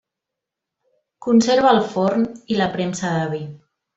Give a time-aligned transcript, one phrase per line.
[1.25, 3.45] Conserva el forn i la premsa de vi.